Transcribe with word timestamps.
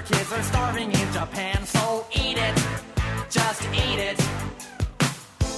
Other 0.00 0.14
kids 0.14 0.32
are 0.32 0.42
starving 0.42 0.92
in 0.92 1.12
Japan? 1.12 1.64
So 1.66 2.06
eat 2.12 2.38
it, 2.38 2.54
just 3.28 3.62
eat 3.72 3.98
it. 3.98 4.18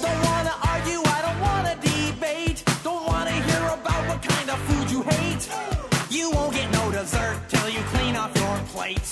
Don't 0.03 0.21
wanna 0.25 0.55
argue, 0.73 1.01
I 1.05 1.19
don't 1.27 1.41
wanna 1.41 1.77
debate. 1.81 2.63
Don't 2.83 3.07
wanna 3.07 3.31
hear 3.31 3.65
about 3.67 4.09
what 4.09 4.23
kind 4.23 4.51
of 4.51 4.59
food 4.67 4.91
you 4.91 5.03
hate. 5.03 5.48
You 6.11 6.31
won't 6.31 6.55
get 6.55 6.70
no 6.73 6.91
dessert 6.91 7.39
till 7.48 7.69
you 7.69 7.81
clean 7.95 8.17
off 8.17 8.35
your 8.37 8.57
plate. 8.73 9.12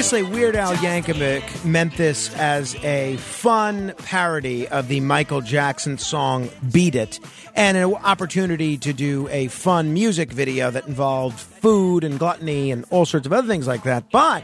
Obviously, 0.00 0.22
Weird 0.22 0.56
Al 0.56 0.74
Yankovic 0.76 1.62
meant 1.62 1.94
this 1.98 2.34
as 2.36 2.74
a 2.76 3.18
fun 3.18 3.92
parody 3.98 4.66
of 4.66 4.88
the 4.88 5.00
Michael 5.00 5.42
Jackson 5.42 5.98
song 5.98 6.48
Beat 6.72 6.94
It 6.94 7.20
and 7.54 7.76
an 7.76 7.92
opportunity 7.96 8.78
to 8.78 8.94
do 8.94 9.28
a 9.28 9.48
fun 9.48 9.92
music 9.92 10.32
video 10.32 10.70
that 10.70 10.86
involved 10.86 11.38
food 11.38 12.02
and 12.02 12.18
gluttony 12.18 12.70
and 12.70 12.86
all 12.88 13.04
sorts 13.04 13.26
of 13.26 13.34
other 13.34 13.46
things 13.46 13.66
like 13.66 13.82
that. 13.82 14.10
But 14.10 14.42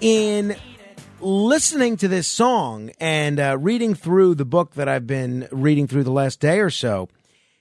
in 0.00 0.56
listening 1.20 1.98
to 1.98 2.08
this 2.08 2.26
song 2.26 2.90
and 2.98 3.38
uh, 3.38 3.58
reading 3.60 3.94
through 3.94 4.36
the 4.36 4.46
book 4.46 4.76
that 4.76 4.88
I've 4.88 5.06
been 5.06 5.46
reading 5.52 5.88
through 5.88 6.04
the 6.04 6.10
last 6.10 6.40
day 6.40 6.58
or 6.58 6.70
so, 6.70 7.10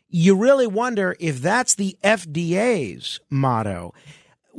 you 0.08 0.38
really 0.38 0.68
wonder 0.68 1.18
if 1.20 1.42
that's 1.42 1.76
the 1.76 1.98
FDA's 2.02 3.20
motto. 3.30 3.94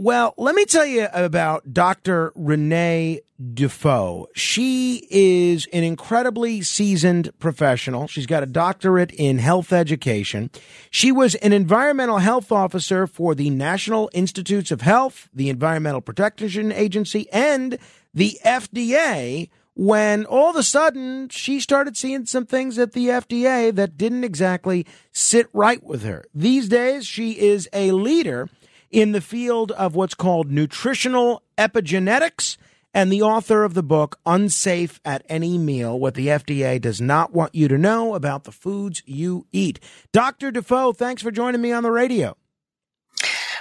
Well, 0.03 0.33
let 0.39 0.55
me 0.55 0.65
tell 0.65 0.87
you 0.87 1.09
about 1.13 1.75
Dr. 1.75 2.33
Renee 2.35 3.21
Dufault. 3.39 4.29
She 4.35 5.07
is 5.11 5.69
an 5.75 5.85
incredibly 5.85 6.63
seasoned 6.63 7.39
professional. 7.39 8.07
She's 8.07 8.25
got 8.25 8.43
a 8.43 8.47
doctorate 8.47 9.13
in 9.13 9.37
health 9.41 9.75
education. 9.75 10.49
She 10.91 11.13
was 11.13 11.35
an 11.35 11.53
environmental 11.53 12.17
health 12.17 12.51
officer 12.51 13.07
for 13.07 13.35
the 13.35 13.51
National 13.51 14.09
Institutes 14.15 14.71
of 14.71 14.81
Health, 14.81 15.29
the 15.35 15.51
Environmental 15.51 16.01
Protection 16.01 16.73
Agency, 16.73 17.31
and 17.31 17.77
the 18.15 18.39
FDA 18.43 19.51
when 19.75 20.25
all 20.25 20.49
of 20.49 20.57
a 20.57 20.63
sudden 20.63 21.29
she 21.29 21.61
started 21.61 21.99
seeing 21.99 22.25
some 22.25 22.47
things 22.47 22.79
at 22.79 22.93
the 22.93 23.09
FDA 23.09 23.75
that 23.75 23.99
didn't 23.99 24.25
exactly 24.25 24.87
sit 25.13 25.47
right 25.53 25.83
with 25.85 26.05
her. 26.05 26.25
These 26.35 26.71
days, 26.71 27.07
she 27.07 27.39
is 27.39 27.69
a 27.75 27.93
leader 27.93 28.49
in 28.91 29.13
the 29.13 29.21
field 29.21 29.73
of 29.73 29.95
what's 29.95 30.15
called 30.15 30.51
nutritional 30.51 31.43
epigenetics 31.57 32.57
and 32.93 33.13
the 33.13 33.23
author 33.23 33.63
of 33.63 33.75
the 33.75 33.83
book 33.83 34.19
Unsafe 34.27 35.01
at 35.05 35.25
Any 35.29 35.59
Meal 35.59 35.99
What 35.99 36.15
the 36.15 36.29
FDA 36.29 36.81
Does 36.81 37.01
Not 37.01 37.33
Want 37.33 37.55
You 37.55 37.69
to 37.69 37.79
Know 37.79 38.15
About 38.15 38.45
the 38.45 38.53
Foods 38.53 39.03
You 39.07 39.47
Eat. 39.53 39.79
Dr. 40.13 40.51
Dufault, 40.51 40.97
thanks 40.97 41.23
for 41.23 41.31
joining 41.31 41.61
me 41.61 41.73
on 41.73 41.83
the 41.83 41.91
radio. 41.91 42.37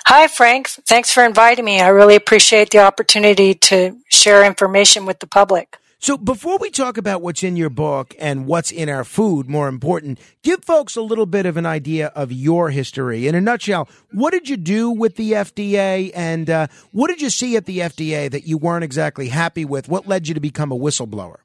Hi, 0.06 0.28
Frank. 0.28 0.70
Thanks 0.70 1.14
for 1.14 1.24
inviting 1.24 1.64
me. 1.64 1.80
I 1.80 1.90
really 1.90 2.16
appreciate 2.16 2.72
the 2.72 2.80
opportunity 2.80 3.54
to 3.54 3.96
share 4.10 4.44
information 4.44 5.06
with 5.06 5.20
the 5.20 5.28
public. 5.28 5.78
So, 6.02 6.16
before 6.18 6.58
we 6.58 6.70
talk 6.70 6.98
about 6.98 7.22
what's 7.22 7.44
in 7.44 7.58
your 7.58 7.70
book 7.70 8.16
and 8.20 8.46
what's 8.46 8.72
in 8.72 8.88
our 8.88 9.04
food, 9.04 9.50
more 9.50 9.68
important, 9.68 10.18
give 10.44 10.64
folks 10.64 10.96
a 10.96 11.02
little 11.02 11.26
bit 11.26 11.46
of 11.46 11.58
an 11.58 11.66
idea 11.66 12.08
of 12.16 12.32
your 12.32 12.70
history. 12.70 13.28
In 13.28 13.36
a 13.36 13.42
nutshell, 13.42 13.90
what 14.14 14.32
did 14.32 14.48
you 14.48 14.56
do 14.56 14.90
with 14.90 15.18
the 15.18 15.34
FDA 15.34 16.12
and 16.16 16.50
uh, 16.50 16.68
what 16.94 17.10
did 17.10 17.22
you 17.22 17.30
see 17.30 17.58
at 17.58 17.66
the 17.66 17.80
FDA 17.80 18.32
that 18.32 18.48
you 18.48 18.58
weren't 18.58 18.86
exactly 18.86 19.28
happy 19.28 19.66
with? 19.66 19.90
What 19.90 20.08
led 20.08 20.30
you 20.30 20.34
to 20.34 20.40
become 20.40 20.72
a 20.72 20.78
whistleblower? 20.78 21.40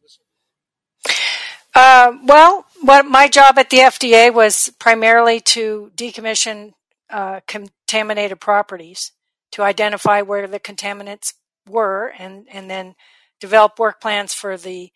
Uh, 1.75 2.13
well, 2.23 2.65
what 2.83 3.07
my 3.07 3.27
job 3.27 3.59
at 3.59 3.71
the 3.71 3.79
FDA 3.79 4.33
was 4.33 4.71
primarily 4.79 5.41
to 5.41 5.91
decommission 5.97 6.75
uh, 7.11 7.41
contaminated 7.49 8.39
properties, 8.39 9.11
to 9.51 9.63
identify 9.63 10.23
where 10.23 10.47
the 10.47 10.61
contaminants 10.61 11.35
were, 11.69 12.13
and 12.17 12.47
and 12.53 12.71
then 12.71 12.95
develop 13.41 13.79
work 13.79 14.01
plans 14.01 14.33
for 14.35 14.57
the 14.57 14.93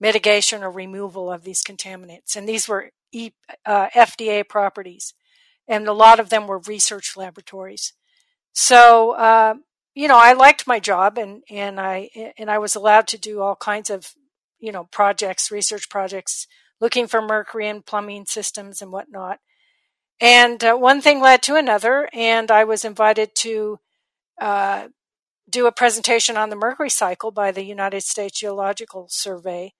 mitigation 0.00 0.64
or 0.64 0.70
removal 0.70 1.30
of 1.30 1.44
these 1.44 1.62
contaminants. 1.62 2.36
And 2.36 2.48
these 2.48 2.68
were 2.68 2.90
e, 3.12 3.30
uh, 3.64 3.88
FDA 3.94 4.46
properties, 4.46 5.14
and 5.68 5.86
a 5.86 5.92
lot 5.92 6.18
of 6.18 6.28
them 6.28 6.46
were 6.46 6.58
research 6.58 7.16
laboratories. 7.16 7.92
So, 8.52 9.12
uh, 9.12 9.54
you 9.94 10.08
know, 10.08 10.18
I 10.18 10.32
liked 10.32 10.66
my 10.66 10.80
job, 10.80 11.18
and 11.18 11.42
and 11.48 11.80
I 11.80 12.10
and 12.38 12.50
I 12.50 12.58
was 12.58 12.74
allowed 12.74 13.06
to 13.08 13.18
do 13.18 13.40
all 13.40 13.56
kinds 13.56 13.90
of 13.90 14.12
you 14.58 14.72
know 14.72 14.84
projects, 14.84 15.50
research 15.50 15.88
projects, 15.88 16.46
looking 16.80 17.06
for 17.06 17.22
mercury 17.22 17.68
in 17.68 17.82
plumbing 17.82 18.26
systems 18.26 18.82
and 18.82 18.90
whatnot. 18.90 19.38
And 20.20 20.62
uh, 20.62 20.74
one 20.76 21.00
thing 21.00 21.20
led 21.20 21.42
to 21.42 21.56
another, 21.56 22.08
and 22.12 22.50
I 22.50 22.64
was 22.64 22.84
invited 22.84 23.34
to 23.36 23.80
uh, 24.40 24.88
do 25.48 25.66
a 25.66 25.72
presentation 25.72 26.36
on 26.36 26.50
the 26.50 26.56
mercury 26.56 26.90
cycle 26.90 27.30
by 27.30 27.50
the 27.50 27.64
United 27.64 28.02
States 28.02 28.40
Geological 28.40 29.06
Survey 29.10 29.74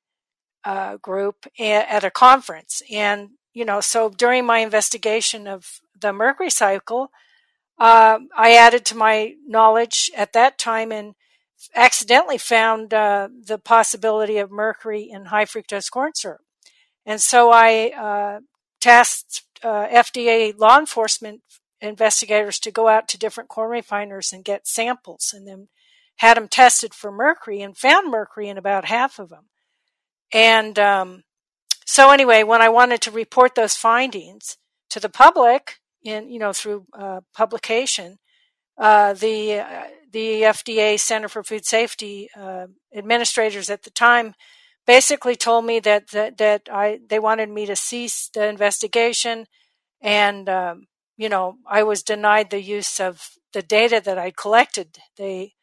uh, 0.65 0.97
group 0.97 1.47
at 1.59 2.05
a 2.05 2.11
conference. 2.11 2.82
And, 2.91 3.31
you 3.53 3.64
know, 3.64 3.81
so 3.81 4.11
during 4.11 4.44
my 4.44 4.59
investigation 4.59 5.47
of 5.47 5.81
the 5.99 6.12
mercury 6.12 6.50
cycle, 6.50 7.11
uh, 7.79 8.19
I 8.37 8.55
added 8.55 8.85
to 8.87 8.97
my 8.97 9.35
knowledge 9.47 10.11
at 10.17 10.32
that 10.35 10.59
time 10.59 10.93
and 10.93 11.14
accidentally 11.75 12.38
found 12.38 12.93
uh, 12.93 13.29
the 13.44 13.58
possibility 13.58 14.38
of 14.38 14.50
mercury 14.50 15.08
in 15.11 15.26
high 15.26 15.44
fructose 15.44 15.91
corn 15.91 16.12
syrup. 16.15 16.41
And 17.06 17.20
so 17.20 17.50
I 17.50 17.93
uh, 17.97 18.41
tasked 18.81 19.44
uh, 19.62 19.87
FDA 19.88 20.56
law 20.58 20.79
enforcement 20.79 21.43
investigators 21.82 22.58
to 22.61 22.70
go 22.70 22.88
out 22.88 23.08
to 23.08 23.19
different 23.19 23.50
corn 23.50 23.70
refiners 23.70 24.32
and 24.32 24.44
get 24.44 24.67
samples 24.67 25.32
and 25.34 25.46
then 25.46 25.69
had 26.17 26.37
them 26.37 26.49
tested 26.49 26.94
for 26.94 27.11
mercury 27.11 27.61
and 27.61 27.76
found 27.76 28.11
mercury 28.11 28.49
in 28.49 28.56
about 28.56 28.84
half 28.84 29.19
of 29.19 29.29
them. 29.29 29.49
And 30.32 30.79
um, 30.79 31.25
so 31.84 32.11
anyway, 32.11 32.43
when 32.43 32.62
I 32.62 32.69
wanted 32.69 33.00
to 33.02 33.11
report 33.11 33.55
those 33.55 33.75
findings 33.75 34.56
to 34.90 35.00
the 35.00 35.08
public 35.08 35.79
in, 36.02 36.31
you 36.31 36.38
know, 36.38 36.52
through 36.52 36.87
uh, 36.96 37.20
publication, 37.34 38.19
uh, 38.79 39.12
the 39.14 39.61
uh, 39.61 39.84
the 40.12 40.43
FDA 40.43 40.99
Center 40.99 41.29
for 41.29 41.43
Food 41.43 41.64
Safety 41.64 42.29
uh, 42.37 42.67
administrators 42.94 43.70
at 43.70 43.82
the 43.82 43.90
time 43.90 44.34
basically 44.87 45.37
told 45.37 45.64
me 45.64 45.81
that 45.81 46.08
that, 46.08 46.38
that 46.38 46.69
I 46.70 47.00
they 47.08 47.19
wanted 47.19 47.50
me 47.50 47.67
to 47.67 47.76
cease 47.76 48.31
the 48.32 48.46
investigation, 48.46 49.46
and 50.00 50.49
um, 50.49 50.87
you 51.22 51.28
know 51.28 51.58
I 51.69 51.82
was 51.84 52.02
denied 52.02 52.50
the 52.50 52.60
use 52.62 52.98
of 53.00 53.30
the 53.52 53.62
data 53.62 54.02
that 54.04 54.19
I 54.19 54.32
collected. 54.32 54.98
They 55.16 55.54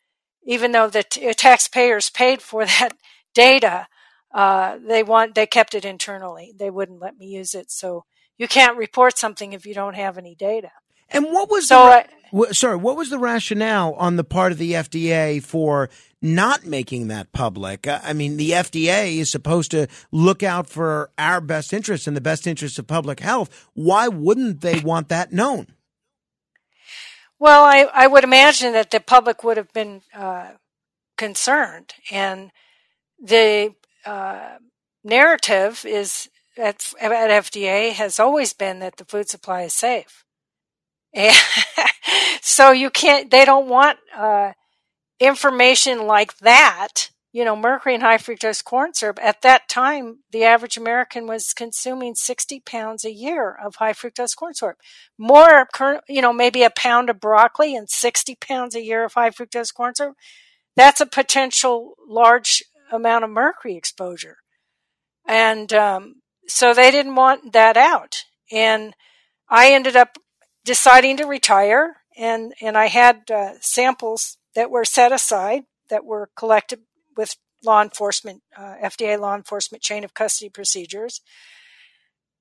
even 0.44 0.72
though 0.72 0.90
the 0.90 1.04
t- 1.04 1.34
taxpayers 1.34 2.10
paid 2.10 2.42
for 2.42 2.66
that 2.80 2.94
data, 3.34 3.88
uh, 4.34 4.78
they 4.86 5.04
want 5.04 5.36
they 5.36 5.48
kept 5.48 5.76
it 5.76 5.86
internally. 5.86 6.54
They 6.58 6.70
wouldn't 6.70 7.02
let 7.02 7.18
me 7.18 7.28
use 7.28 7.54
it. 7.54 7.72
So 7.72 8.06
you 8.38 8.48
can't 8.48 8.78
report 8.78 9.18
something 9.18 9.54
if 9.54 9.66
you 9.66 9.74
don't 9.74 9.96
have 9.96 10.18
any 10.18 10.36
data. 10.36 10.72
And 11.12 11.26
what 11.26 11.50
was 11.50 11.68
So, 11.68 12.04
the, 12.32 12.54
sorry, 12.54 12.78
what 12.78 12.96
was 12.96 13.10
the 13.10 13.20
rationale 13.20 13.94
on 13.94 14.16
the 14.16 14.24
part 14.24 14.52
of 14.52 14.58
the 14.58 14.74
FDA 14.74 15.42
for 15.42 15.90
not 16.22 16.66
making 16.66 17.08
that 17.08 17.32
public? 17.32 17.88
I 17.88 18.14
mean, 18.14 18.38
the 18.38 18.52
FDA 18.52 19.18
is 19.18 19.32
supposed 19.32 19.72
to 19.72 19.88
look 20.12 20.44
out 20.44 20.68
for 20.68 21.10
our 21.18 21.42
best 21.42 21.74
interests 21.74 22.08
and 22.08 22.16
the 22.16 22.22
best 22.22 22.46
interests 22.46 22.78
of 22.78 22.88
public 22.88 23.20
health. 23.20 23.68
Why 23.74 24.08
wouldn't 24.08 24.62
they 24.62 24.80
want 24.80 25.10
that 25.10 25.34
known? 25.34 25.68
Well, 27.40 27.64
I, 27.64 27.88
I 27.94 28.08
would 28.08 28.26
imagine 28.26 28.74
that 28.74 28.92
the 28.92 29.00
public 29.00 29.44
would 29.44 29.56
have 29.56 29.72
been 29.72 30.02
uh, 30.14 30.52
concerned, 31.18 31.94
and 32.12 32.52
the 33.18 33.74
uh, 34.06 34.58
narrative 35.06 35.86
is 35.88 36.30
at, 36.58 36.94
at 37.00 37.46
FDA 37.46 37.94
has 37.94 38.20
always 38.20 38.52
been 38.52 38.80
that 38.80 38.98
the 38.98 39.06
food 39.06 39.30
supply 39.30 39.62
is 39.62 39.74
safe, 39.74 40.26
and 41.14 41.36
so 42.42 42.72
you 42.72 42.90
can't. 42.90 43.30
They 43.32 43.46
don't 43.46 43.68
want 43.68 44.00
uh, 44.16 44.54
information 45.20 46.06
like 46.06 46.38
that. 46.40 47.10
You 47.32 47.46
know, 47.46 47.56
mercury 47.56 47.94
and 47.94 48.02
high 48.02 48.18
fructose 48.18 48.64
corn 48.64 48.96
syrup. 48.96 49.20
At 49.22 49.44
that 49.44 49.70
time, 49.70 50.24
the 50.32 50.44
average 50.44 50.78
American 50.78 51.28
was 51.28 51.54
consuming 51.54 52.16
60 52.16 52.62
pounds 52.62 53.06
a 53.06 53.12
year 53.12 53.56
of 53.64 53.76
high 53.76 53.94
fructose 53.94 54.36
corn 54.36 54.56
syrup. 54.56 54.78
More, 55.16 55.68
you 56.08 56.24
know, 56.24 56.34
maybe 56.34 56.64
a 56.64 56.72
pound 56.72 57.08
of 57.08 57.20
broccoli 57.20 57.76
and 57.76 57.88
60 57.88 58.36
pounds 58.42 58.74
a 58.76 58.82
year 58.82 59.06
of 59.06 59.14
high 59.14 59.30
fructose 59.30 59.72
corn 59.72 59.94
syrup. 59.94 60.16
That's 60.76 61.02
a 61.02 61.06
potential 61.06 61.94
large 62.08 62.64
amount 62.92 63.24
of 63.24 63.30
mercury 63.30 63.76
exposure. 63.76 64.38
And 65.28 65.72
um, 65.72 66.16
so 66.48 66.74
they 66.74 66.90
didn't 66.90 67.14
want 67.14 67.54
that 67.54 67.78
out. 67.78 68.24
And 68.52 68.96
I 69.48 69.72
ended 69.72 69.96
up 69.96 70.18
deciding 70.70 71.18
to 71.18 71.26
retire, 71.26 71.96
and, 72.16 72.54
and 72.62 72.78
I 72.78 72.90
had 72.90 73.32
uh, 73.32 73.54
samples 73.60 74.38
that 74.54 74.70
were 74.70 74.86
set 74.86 75.12
aside 75.12 75.64
that 75.90 76.06
were 76.06 76.30
collected 76.36 76.82
with 77.18 77.36
law 77.66 77.82
enforcement, 77.82 78.44
uh, 78.56 78.76
FDA 78.84 79.20
law 79.20 79.36
enforcement 79.36 79.82
chain 79.82 80.04
of 80.04 80.14
custody 80.14 80.48
procedures. 80.48 81.22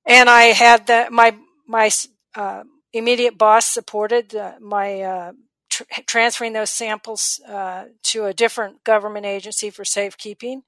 And 0.07 0.29
I 0.29 0.43
had 0.53 0.87
the, 0.89 1.09
my 1.11 1.39
my 1.67 1.91
uh, 2.35 2.65
immediate 2.93 3.39
boss 3.39 3.65
supported 3.65 4.35
uh, 4.35 4.57
my 4.61 5.01
uh, 5.01 5.33
tr- 5.71 5.85
transferring 6.07 6.53
those 6.53 6.71
samples 6.71 7.41
uh, 7.49 7.85
to 8.03 8.27
a 8.27 8.35
different 8.35 8.85
government 8.85 9.25
agency 9.25 9.71
for 9.71 9.87
safekeeping. 9.87 10.65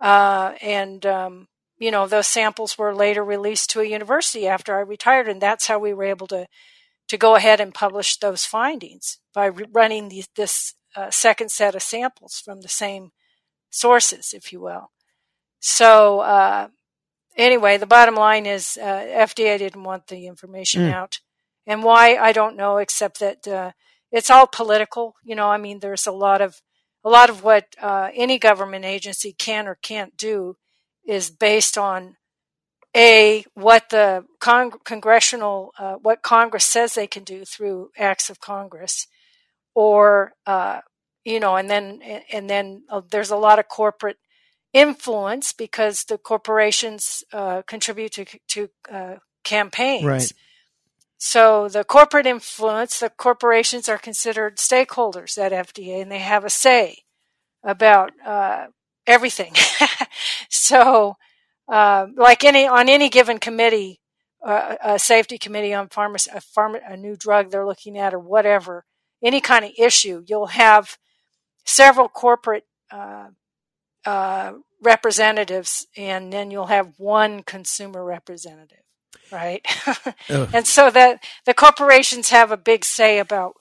And 0.00 1.06
um, 1.06 1.46
you 1.78 1.92
know 1.92 2.08
those 2.08 2.26
samples 2.26 2.76
were 2.76 2.92
later 2.92 3.24
released 3.24 3.70
to 3.70 3.80
a 3.82 3.84
university 3.84 4.48
after 4.48 4.76
I 4.76 4.80
retired, 4.80 5.28
and 5.28 5.40
that's 5.40 5.68
how 5.68 5.78
we 5.78 5.94
were 5.94 6.10
able 6.10 6.26
to 6.26 6.48
to 7.08 7.16
go 7.16 7.34
ahead 7.36 7.60
and 7.60 7.74
publish 7.74 8.16
those 8.18 8.44
findings 8.44 9.18
by 9.34 9.48
running 9.48 10.08
these, 10.08 10.28
this 10.36 10.74
uh, 10.96 11.10
second 11.10 11.50
set 11.50 11.74
of 11.74 11.82
samples 11.82 12.40
from 12.44 12.60
the 12.60 12.68
same 12.68 13.10
sources, 13.70 14.32
if 14.34 14.52
you 14.52 14.60
will. 14.60 14.90
So 15.60 16.20
uh, 16.20 16.68
anyway, 17.36 17.76
the 17.76 17.86
bottom 17.86 18.14
line 18.14 18.46
is 18.46 18.78
uh, 18.80 18.84
FDA 18.84 19.58
didn't 19.58 19.84
want 19.84 20.06
the 20.06 20.26
information 20.26 20.82
Mm. 20.82 20.92
out, 20.92 21.20
and 21.66 21.82
why 21.82 22.16
I 22.16 22.32
don't 22.32 22.56
know, 22.56 22.78
except 22.78 23.20
that 23.20 23.46
uh, 23.48 23.72
it's 24.12 24.30
all 24.30 24.46
political. 24.46 25.14
You 25.24 25.34
know, 25.34 25.48
I 25.48 25.58
mean, 25.58 25.80
there's 25.80 26.06
a 26.06 26.12
lot 26.12 26.40
of 26.40 26.60
a 27.04 27.10
lot 27.10 27.30
of 27.30 27.42
what 27.42 27.74
uh, 27.80 28.10
any 28.14 28.38
government 28.38 28.84
agency 28.84 29.32
can 29.32 29.66
or 29.66 29.74
can't 29.76 30.16
do 30.16 30.56
is 31.04 31.30
based 31.30 31.78
on 31.78 32.16
a 32.98 33.44
what 33.54 33.90
the 33.90 34.24
con- 34.40 34.72
congressional 34.84 35.72
uh, 35.78 35.94
what 35.94 36.22
Congress 36.22 36.64
says 36.64 36.94
they 36.94 37.06
can 37.06 37.22
do 37.22 37.44
through 37.44 37.90
acts 37.96 38.28
of 38.28 38.40
Congress, 38.40 39.06
or 39.74 40.32
uh, 40.46 40.80
you 41.24 41.38
know, 41.38 41.56
and 41.56 41.70
then 41.70 42.00
and 42.32 42.50
then 42.50 42.82
uh, 42.90 43.00
there's 43.10 43.30
a 43.30 43.36
lot 43.36 43.58
of 43.58 43.68
corporate 43.68 44.18
influence 44.72 45.52
because 45.52 46.04
the 46.04 46.18
corporations 46.18 47.22
uh, 47.32 47.62
contribute 47.62 48.12
to 48.12 48.24
to 48.48 48.68
uh, 48.90 49.16
campaigns. 49.44 50.04
Right. 50.04 50.32
So 51.18 51.68
the 51.68 51.84
corporate 51.84 52.26
influence, 52.26 53.00
the 53.00 53.10
corporations 53.10 53.88
are 53.88 53.98
considered 53.98 54.56
stakeholders 54.56 55.36
at 55.36 55.52
FDA, 55.52 56.00
and 56.00 56.10
they 56.10 56.20
have 56.20 56.44
a 56.44 56.50
say 56.50 56.98
about 57.62 58.12
uh, 58.24 58.66
everything. 59.06 59.54
so, 60.48 61.16
uh, 61.68 62.06
like 62.16 62.44
any 62.44 62.66
on 62.66 62.88
any 62.88 63.08
given 63.08 63.38
committee, 63.38 64.00
uh, 64.44 64.76
a 64.82 64.98
safety 64.98 65.38
committee 65.38 65.74
on 65.74 65.88
pharma, 65.88 66.26
a, 66.34 66.40
pharma, 66.40 66.80
a 66.86 66.96
new 66.96 67.16
drug 67.16 67.50
they're 67.50 67.66
looking 67.66 67.98
at, 67.98 68.14
or 68.14 68.18
whatever, 68.18 68.84
any 69.22 69.40
kind 69.40 69.64
of 69.64 69.72
issue, 69.78 70.22
you'll 70.26 70.46
have 70.46 70.96
several 71.64 72.08
corporate 72.08 72.64
uh, 72.90 73.28
uh, 74.06 74.52
representatives, 74.82 75.86
and 75.96 76.32
then 76.32 76.50
you'll 76.50 76.66
have 76.66 76.94
one 76.96 77.42
consumer 77.42 78.04
representative, 78.04 78.82
right? 79.30 79.66
And 80.28 80.66
so 80.66 80.90
that 80.90 81.22
the 81.44 81.54
corporations 81.54 82.30
have 82.30 82.50
a 82.50 82.56
big 82.56 82.84
say 82.84 83.18
about 83.18 83.54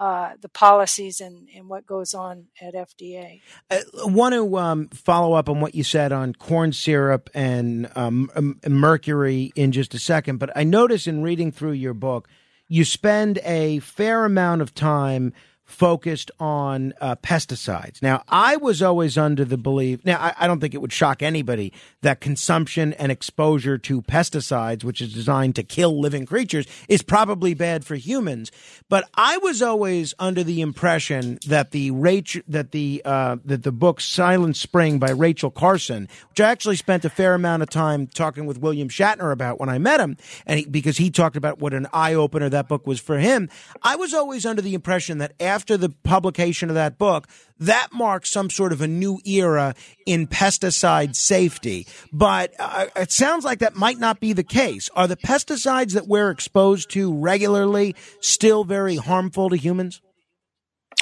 uh, 0.00 0.30
the 0.40 0.48
policies 0.48 1.20
and, 1.20 1.46
and 1.54 1.68
what 1.68 1.86
goes 1.86 2.14
on 2.14 2.46
at 2.58 2.72
FDA. 2.74 3.42
I 3.70 3.82
want 3.96 4.34
to 4.34 4.56
um, 4.56 4.88
follow 4.88 5.34
up 5.34 5.50
on 5.50 5.60
what 5.60 5.74
you 5.74 5.84
said 5.84 6.10
on 6.10 6.32
corn 6.32 6.72
syrup 6.72 7.28
and 7.34 7.90
um, 7.94 8.30
um, 8.34 8.58
mercury 8.66 9.52
in 9.54 9.72
just 9.72 9.92
a 9.92 9.98
second. 9.98 10.38
But 10.38 10.56
I 10.56 10.64
notice 10.64 11.06
in 11.06 11.22
reading 11.22 11.52
through 11.52 11.72
your 11.72 11.92
book, 11.92 12.28
you 12.66 12.86
spend 12.86 13.40
a 13.44 13.80
fair 13.80 14.24
amount 14.24 14.62
of 14.62 14.74
time 14.74 15.34
focused 15.70 16.30
on 16.38 16.92
uh, 17.00 17.16
pesticides. 17.16 18.02
Now, 18.02 18.22
I 18.28 18.56
was 18.56 18.82
always 18.82 19.16
under 19.16 19.44
the 19.44 19.56
belief, 19.56 20.04
now, 20.04 20.18
I, 20.18 20.34
I 20.40 20.46
don't 20.46 20.60
think 20.60 20.74
it 20.74 20.80
would 20.80 20.92
shock 20.92 21.22
anybody 21.22 21.72
that 22.02 22.20
consumption 22.20 22.92
and 22.94 23.10
exposure 23.10 23.78
to 23.78 24.02
pesticides, 24.02 24.84
which 24.84 25.00
is 25.00 25.14
designed 25.14 25.54
to 25.56 25.62
kill 25.62 25.98
living 26.00 26.26
creatures, 26.26 26.66
is 26.88 27.02
probably 27.02 27.54
bad 27.54 27.84
for 27.84 27.94
humans. 27.94 28.50
But 28.88 29.08
I 29.14 29.38
was 29.38 29.62
always 29.62 30.12
under 30.18 30.42
the 30.42 30.60
impression 30.60 31.38
that 31.46 31.70
the 31.70 31.90
Rach- 31.92 32.42
that 32.48 32.72
the 32.72 33.02
uh, 33.04 33.36
that 33.44 33.62
the 33.62 33.72
book 33.72 34.00
Silent 34.00 34.56
Spring 34.56 34.98
by 34.98 35.10
Rachel 35.10 35.50
Carson, 35.50 36.08
which 36.30 36.40
I 36.40 36.50
actually 36.50 36.76
spent 36.76 37.04
a 37.04 37.10
fair 37.10 37.34
amount 37.34 37.62
of 37.62 37.70
time 37.70 38.06
talking 38.06 38.46
with 38.46 38.58
William 38.58 38.88
Shatner 38.88 39.32
about 39.32 39.60
when 39.60 39.68
I 39.68 39.78
met 39.78 40.00
him, 40.00 40.16
and 40.46 40.60
he, 40.60 40.66
because 40.66 40.98
he 40.98 41.10
talked 41.10 41.36
about 41.36 41.58
what 41.60 41.72
an 41.72 41.86
eye 41.92 42.14
opener 42.14 42.48
that 42.48 42.68
book 42.68 42.86
was 42.86 43.00
for 43.00 43.18
him, 43.18 43.48
I 43.82 43.96
was 43.96 44.12
always 44.12 44.44
under 44.44 44.62
the 44.62 44.74
impression 44.74 45.18
that 45.18 45.32
after 45.38 45.59
the 45.66 45.88
publication 45.88 46.68
of 46.68 46.74
that 46.74 46.98
book, 46.98 47.28
that 47.58 47.88
marks 47.92 48.30
some 48.30 48.50
sort 48.50 48.72
of 48.72 48.80
a 48.80 48.88
new 48.88 49.20
era 49.24 49.74
in 50.06 50.26
pesticide 50.26 51.14
safety. 51.14 51.86
But 52.12 52.54
uh, 52.58 52.86
it 52.96 53.12
sounds 53.12 53.44
like 53.44 53.58
that 53.60 53.76
might 53.76 53.98
not 53.98 54.20
be 54.20 54.32
the 54.32 54.44
case. 54.44 54.88
Are 54.94 55.06
the 55.06 55.16
pesticides 55.16 55.92
that 55.92 56.06
we're 56.06 56.30
exposed 56.30 56.90
to 56.92 57.12
regularly 57.14 57.94
still 58.20 58.64
very 58.64 58.96
harmful 58.96 59.50
to 59.50 59.56
humans? 59.56 60.00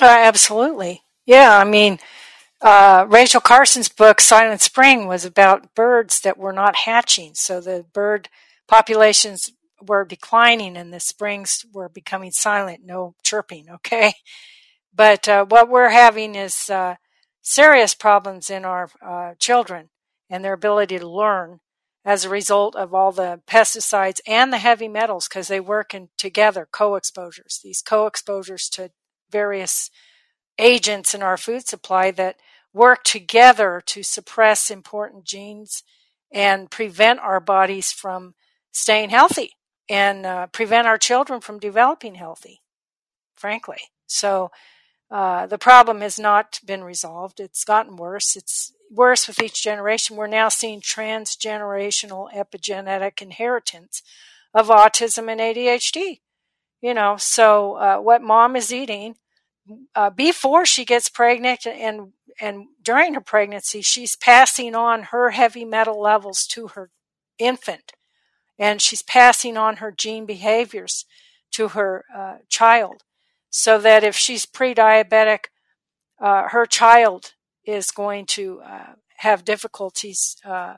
Uh, 0.00 0.06
absolutely. 0.06 1.02
Yeah, 1.26 1.58
I 1.58 1.64
mean, 1.64 1.98
uh, 2.60 3.06
Rachel 3.08 3.40
Carson's 3.40 3.88
book, 3.88 4.20
Silent 4.20 4.60
Spring, 4.60 5.06
was 5.06 5.24
about 5.24 5.74
birds 5.74 6.20
that 6.20 6.38
were 6.38 6.52
not 6.52 6.74
hatching. 6.74 7.34
So 7.34 7.60
the 7.60 7.84
bird 7.92 8.28
populations 8.66 9.52
were 9.86 10.04
declining 10.04 10.76
and 10.76 10.92
the 10.92 11.00
springs 11.00 11.64
were 11.72 11.88
becoming 11.88 12.30
silent, 12.30 12.80
no 12.84 13.14
chirping, 13.22 13.68
okay? 13.70 14.14
But 14.94 15.28
uh, 15.28 15.44
what 15.46 15.68
we're 15.68 15.90
having 15.90 16.34
is 16.34 16.70
uh, 16.70 16.96
serious 17.42 17.94
problems 17.94 18.50
in 18.50 18.64
our 18.64 18.90
uh, 19.04 19.34
children 19.38 19.90
and 20.30 20.44
their 20.44 20.54
ability 20.54 20.98
to 20.98 21.08
learn 21.08 21.60
as 22.04 22.24
a 22.24 22.28
result 22.28 22.74
of 22.74 22.94
all 22.94 23.12
the 23.12 23.40
pesticides 23.46 24.20
and 24.26 24.52
the 24.52 24.58
heavy 24.58 24.88
metals 24.88 25.28
because 25.28 25.48
they 25.48 25.60
work 25.60 25.94
in 25.94 26.08
together, 26.16 26.66
co-exposures. 26.70 27.60
These 27.62 27.82
co-exposures 27.82 28.68
to 28.70 28.90
various 29.30 29.90
agents 30.58 31.14
in 31.14 31.22
our 31.22 31.36
food 31.36 31.68
supply 31.68 32.10
that 32.12 32.36
work 32.72 33.04
together 33.04 33.82
to 33.86 34.02
suppress 34.02 34.70
important 34.70 35.24
genes 35.24 35.82
and 36.32 36.70
prevent 36.70 37.20
our 37.20 37.40
bodies 37.40 37.92
from 37.92 38.34
staying 38.72 39.10
healthy 39.10 39.52
and 39.88 40.26
uh, 40.26 40.46
prevent 40.48 40.86
our 40.86 40.98
children 40.98 41.40
from 41.40 41.58
developing 41.58 42.16
healthy, 42.16 42.62
frankly. 43.36 43.78
So 44.06 44.50
uh, 45.10 45.46
the 45.46 45.58
problem 45.58 46.00
has 46.00 46.18
not 46.18 46.60
been 46.64 46.84
resolved. 46.84 47.40
It's 47.40 47.64
gotten 47.64 47.96
worse. 47.96 48.36
It's 48.36 48.72
worse 48.90 49.26
with 49.26 49.42
each 49.42 49.62
generation. 49.62 50.16
We're 50.16 50.26
now 50.26 50.48
seeing 50.48 50.80
transgenerational 50.80 52.32
epigenetic 52.32 53.22
inheritance 53.22 54.02
of 54.54 54.68
autism 54.68 55.30
and 55.30 55.40
ADHD. 55.40 56.20
You 56.80 56.94
know, 56.94 57.16
so 57.16 57.74
uh, 57.74 57.96
what 57.98 58.22
mom 58.22 58.54
is 58.54 58.72
eating 58.72 59.16
uh, 59.94 60.10
before 60.10 60.64
she 60.64 60.84
gets 60.84 61.08
pregnant 61.08 61.66
and 61.66 62.12
and 62.40 62.66
during 62.82 63.14
her 63.14 63.20
pregnancy, 63.20 63.82
she's 63.82 64.14
passing 64.14 64.76
on 64.76 65.04
her 65.04 65.30
heavy 65.30 65.64
metal 65.64 66.00
levels 66.00 66.46
to 66.48 66.68
her 66.68 66.90
infant, 67.36 67.92
and 68.58 68.82
she's 68.82 69.02
passing 69.02 69.56
on 69.56 69.76
her 69.76 69.92
gene 69.92 70.26
behaviors 70.26 71.04
to 71.52 71.68
her 71.68 72.04
uh, 72.14 72.36
child, 72.48 73.02
so 73.50 73.78
that 73.78 74.04
if 74.04 74.16
she's 74.16 74.46
pre-diabetic, 74.46 75.46
uh, 76.20 76.48
her 76.48 76.66
child 76.66 77.32
is 77.64 77.90
going 77.90 78.26
to 78.26 78.60
uh, 78.60 78.92
have 79.18 79.44
difficulties 79.44 80.36
uh, 80.44 80.74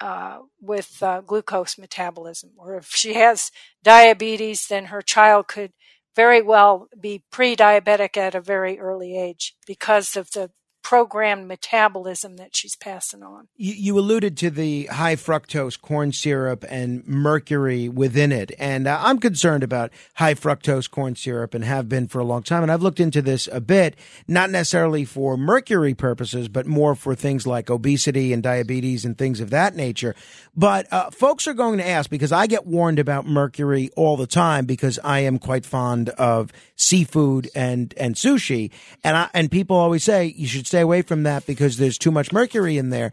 uh, 0.00 0.38
with 0.60 1.02
uh, 1.02 1.20
glucose 1.22 1.78
metabolism, 1.78 2.50
or 2.56 2.76
if 2.76 2.90
she 2.90 3.14
has 3.14 3.50
diabetes, 3.82 4.66
then 4.66 4.86
her 4.86 5.02
child 5.02 5.48
could 5.48 5.72
very 6.14 6.42
well 6.42 6.88
be 6.98 7.22
pre-diabetic 7.30 8.16
at 8.16 8.34
a 8.34 8.40
very 8.40 8.78
early 8.78 9.18
age 9.18 9.54
because 9.66 10.16
of 10.16 10.30
the 10.32 10.50
programmed 10.86 11.48
metabolism 11.48 12.36
that 12.36 12.54
she's 12.54 12.76
passing 12.76 13.20
on. 13.20 13.48
You, 13.56 13.72
you, 13.72 13.98
alluded 13.98 14.36
to 14.36 14.50
the 14.50 14.84
high 14.84 15.16
fructose 15.16 15.80
corn 15.80 16.12
syrup 16.12 16.64
and 16.68 17.04
mercury 17.08 17.88
within 17.88 18.30
it. 18.30 18.52
And 18.56 18.86
uh, 18.86 18.96
I'm 19.02 19.18
concerned 19.18 19.64
about 19.64 19.90
high 20.14 20.34
fructose 20.34 20.88
corn 20.88 21.16
syrup 21.16 21.54
and 21.54 21.64
have 21.64 21.88
been 21.88 22.06
for 22.06 22.20
a 22.20 22.24
long 22.24 22.44
time. 22.44 22.62
And 22.62 22.70
I've 22.70 22.82
looked 22.82 23.00
into 23.00 23.20
this 23.20 23.48
a 23.50 23.60
bit, 23.60 23.96
not 24.28 24.48
necessarily 24.50 25.04
for 25.04 25.36
mercury 25.36 25.92
purposes, 25.92 26.46
but 26.46 26.68
more 26.68 26.94
for 26.94 27.16
things 27.16 27.48
like 27.48 27.68
obesity 27.68 28.32
and 28.32 28.40
diabetes 28.40 29.04
and 29.04 29.18
things 29.18 29.40
of 29.40 29.50
that 29.50 29.74
nature. 29.74 30.14
But 30.54 30.86
uh, 30.92 31.10
folks 31.10 31.48
are 31.48 31.54
going 31.54 31.78
to 31.78 31.86
ask 31.86 32.08
because 32.08 32.30
I 32.30 32.46
get 32.46 32.64
warned 32.64 33.00
about 33.00 33.26
mercury 33.26 33.90
all 33.96 34.16
the 34.16 34.28
time 34.28 34.66
because 34.66 35.00
I 35.02 35.18
am 35.20 35.40
quite 35.40 35.66
fond 35.66 36.10
of 36.10 36.52
seafood 36.76 37.50
and, 37.56 37.92
and 37.96 38.14
sushi. 38.14 38.70
And 39.02 39.16
I, 39.16 39.30
and 39.34 39.50
people 39.50 39.76
always 39.76 40.04
say 40.04 40.26
you 40.36 40.46
should 40.46 40.66
stay 40.66 40.75
away 40.80 41.02
from 41.02 41.24
that 41.24 41.46
because 41.46 41.76
there's 41.76 41.98
too 41.98 42.10
much 42.10 42.32
mercury 42.32 42.76
in 42.76 42.90
there. 42.90 43.12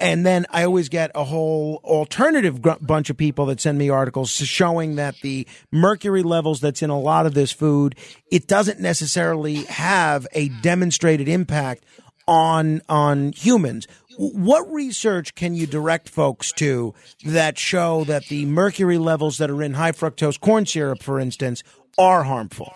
And 0.00 0.24
then 0.24 0.46
I 0.50 0.64
always 0.64 0.88
get 0.88 1.10
a 1.14 1.24
whole 1.24 1.80
alternative 1.82 2.60
bunch 2.80 3.10
of 3.10 3.16
people 3.16 3.46
that 3.46 3.60
send 3.60 3.78
me 3.78 3.88
articles 3.88 4.30
showing 4.30 4.96
that 4.96 5.16
the 5.22 5.46
mercury 5.72 6.22
levels 6.22 6.60
that's 6.60 6.82
in 6.82 6.90
a 6.90 6.98
lot 6.98 7.26
of 7.26 7.34
this 7.34 7.50
food, 7.50 7.96
it 8.30 8.46
doesn't 8.46 8.80
necessarily 8.80 9.64
have 9.64 10.26
a 10.32 10.48
demonstrated 10.48 11.28
impact 11.28 11.84
on 12.28 12.82
on 12.88 13.32
humans. 13.32 13.88
What 14.18 14.70
research 14.70 15.34
can 15.34 15.54
you 15.54 15.66
direct 15.66 16.08
folks 16.08 16.52
to 16.52 16.94
that 17.24 17.58
show 17.58 18.04
that 18.04 18.26
the 18.26 18.46
mercury 18.46 18.98
levels 18.98 19.38
that 19.38 19.50
are 19.50 19.62
in 19.62 19.74
high 19.74 19.92
fructose 19.92 20.38
corn 20.38 20.66
syrup, 20.66 21.02
for 21.02 21.18
instance, 21.18 21.62
are 21.96 22.24
harmful? 22.24 22.72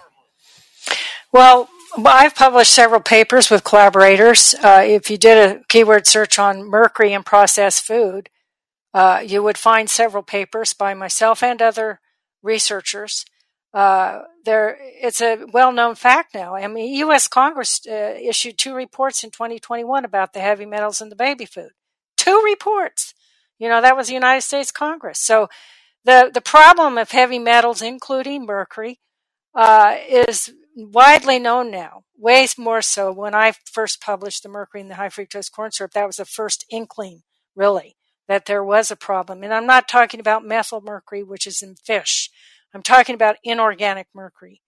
Well, 1.32 1.68
I've 1.96 2.34
published 2.34 2.72
several 2.72 3.00
papers 3.00 3.50
with 3.50 3.64
collaborators. 3.64 4.54
Uh, 4.54 4.82
if 4.84 5.10
you 5.10 5.18
did 5.18 5.38
a 5.38 5.62
keyword 5.68 6.06
search 6.06 6.38
on 6.38 6.68
mercury 6.68 7.12
in 7.12 7.22
processed 7.22 7.84
food, 7.84 8.30
uh, 8.94 9.22
you 9.24 9.42
would 9.42 9.58
find 9.58 9.88
several 9.88 10.22
papers 10.22 10.72
by 10.72 10.94
myself 10.94 11.42
and 11.42 11.60
other 11.60 12.00
researchers. 12.42 13.24
Uh, 13.74 14.22
there, 14.44 14.76
it's 14.80 15.20
a 15.20 15.46
well-known 15.52 15.94
fact 15.94 16.34
now. 16.34 16.54
I 16.54 16.66
mean, 16.66 16.94
U.S. 16.94 17.28
Congress 17.28 17.80
uh, 17.86 18.16
issued 18.20 18.58
two 18.58 18.74
reports 18.74 19.24
in 19.24 19.30
2021 19.30 20.04
about 20.04 20.32
the 20.32 20.40
heavy 20.40 20.66
metals 20.66 21.00
in 21.00 21.08
the 21.08 21.16
baby 21.16 21.46
food. 21.46 21.70
Two 22.16 22.42
reports. 22.44 23.14
You 23.58 23.68
know, 23.68 23.80
that 23.80 23.96
was 23.96 24.08
the 24.08 24.14
United 24.14 24.42
States 24.42 24.70
Congress. 24.70 25.18
So, 25.20 25.48
the 26.04 26.30
the 26.34 26.40
problem 26.40 26.98
of 26.98 27.12
heavy 27.12 27.38
metals, 27.38 27.80
including 27.80 28.44
mercury, 28.44 28.98
uh, 29.54 29.96
is 30.08 30.52
widely 30.74 31.38
known 31.38 31.70
now, 31.70 32.04
way 32.16 32.46
more 32.58 32.82
so. 32.82 33.12
When 33.12 33.34
I 33.34 33.52
first 33.64 34.00
published 34.00 34.42
the 34.42 34.48
mercury 34.48 34.80
in 34.80 34.88
the 34.88 34.96
high 34.96 35.08
fructose 35.08 35.50
corn 35.50 35.72
syrup, 35.72 35.92
that 35.92 36.06
was 36.06 36.16
the 36.16 36.24
first 36.24 36.64
inkling, 36.70 37.22
really, 37.54 37.96
that 38.28 38.46
there 38.46 38.64
was 38.64 38.90
a 38.90 38.96
problem. 38.96 39.42
And 39.42 39.52
I'm 39.52 39.66
not 39.66 39.88
talking 39.88 40.20
about 40.20 40.44
methyl 40.44 40.80
mercury, 40.80 41.22
which 41.22 41.46
is 41.46 41.62
in 41.62 41.74
fish. 41.74 42.30
I'm 42.74 42.82
talking 42.82 43.14
about 43.14 43.36
inorganic 43.44 44.08
mercury, 44.14 44.62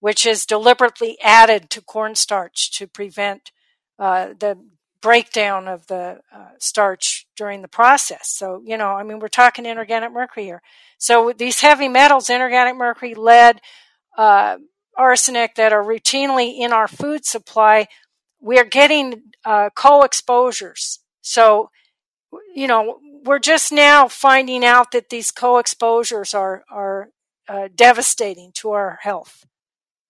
which 0.00 0.24
is 0.24 0.46
deliberately 0.46 1.18
added 1.22 1.70
to 1.70 1.82
cornstarch 1.82 2.70
to 2.78 2.86
prevent 2.86 3.52
uh, 3.98 4.28
the 4.38 4.58
breakdown 5.02 5.68
of 5.68 5.86
the 5.88 6.20
uh, 6.34 6.48
starch 6.58 7.26
during 7.36 7.60
the 7.60 7.68
process. 7.68 8.28
So, 8.28 8.62
you 8.64 8.78
know, 8.78 8.92
I 8.92 9.02
mean, 9.02 9.18
we're 9.18 9.28
talking 9.28 9.66
inorganic 9.66 10.12
mercury 10.12 10.44
here. 10.44 10.62
So 10.96 11.32
these 11.36 11.60
heavy 11.60 11.88
metals, 11.88 12.30
inorganic 12.30 12.76
mercury, 12.76 13.14
lead, 13.14 13.60
uh, 14.16 14.58
arsenic 14.96 15.54
that 15.54 15.72
are 15.72 15.84
routinely 15.84 16.58
in 16.58 16.72
our 16.72 16.88
food 16.88 17.24
supply, 17.24 17.86
we're 18.40 18.64
getting 18.64 19.22
uh, 19.44 19.70
co-exposures. 19.74 21.00
So, 21.22 21.70
you 22.54 22.66
know, 22.66 22.98
we're 23.24 23.38
just 23.38 23.72
now 23.72 24.08
finding 24.08 24.64
out 24.64 24.90
that 24.92 25.10
these 25.10 25.30
co-exposures 25.30 26.34
are 26.34 26.64
are 26.70 27.10
uh, 27.48 27.68
devastating 27.74 28.52
to 28.54 28.70
our 28.70 28.98
health 29.02 29.46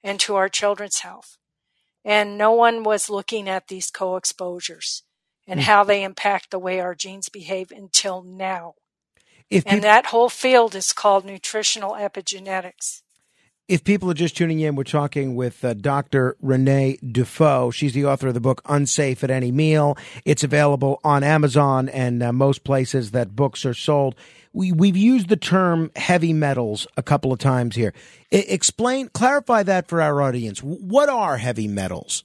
and 0.02 0.18
to 0.20 0.34
our 0.36 0.48
children's 0.48 1.00
health. 1.00 1.38
And 2.04 2.36
no 2.36 2.52
one 2.52 2.82
was 2.82 3.08
looking 3.08 3.48
at 3.48 3.68
these 3.68 3.90
co-exposures 3.90 5.04
and 5.46 5.60
mm-hmm. 5.60 5.66
how 5.66 5.84
they 5.84 6.02
impact 6.02 6.50
the 6.50 6.58
way 6.58 6.80
our 6.80 6.94
genes 6.94 7.28
behave 7.28 7.70
until 7.70 8.22
now. 8.22 8.74
If 9.48 9.64
and 9.66 9.82
that 9.82 10.06
whole 10.06 10.30
field 10.30 10.74
is 10.74 10.92
called 10.92 11.24
nutritional 11.24 11.92
epigenetics. 11.92 13.02
If 13.68 13.84
people 13.84 14.10
are 14.10 14.14
just 14.14 14.36
tuning 14.36 14.58
in, 14.58 14.74
we're 14.74 14.82
talking 14.82 15.36
with 15.36 15.64
uh, 15.64 15.74
Dr. 15.74 16.36
Renee 16.42 16.98
Dufault. 17.02 17.72
She's 17.72 17.92
the 17.92 18.04
author 18.04 18.28
of 18.28 18.34
the 18.34 18.40
book 18.40 18.60
Unsafe 18.68 19.22
at 19.22 19.30
Any 19.30 19.52
Meal. 19.52 19.96
It's 20.24 20.42
available 20.42 21.00
on 21.04 21.22
Amazon 21.22 21.88
and 21.88 22.22
uh, 22.22 22.32
most 22.32 22.64
places 22.64 23.12
that 23.12 23.36
books 23.36 23.64
are 23.64 23.72
sold. 23.72 24.16
We, 24.52 24.72
we've 24.72 24.96
used 24.96 25.28
the 25.28 25.36
term 25.36 25.92
heavy 25.94 26.32
metals 26.32 26.88
a 26.96 27.04
couple 27.04 27.32
of 27.32 27.38
times 27.38 27.76
here. 27.76 27.94
I, 28.32 28.38
explain, 28.48 29.08
clarify 29.08 29.62
that 29.62 29.86
for 29.86 30.02
our 30.02 30.20
audience. 30.20 30.58
What 30.60 31.08
are 31.08 31.36
heavy 31.36 31.68
metals? 31.68 32.24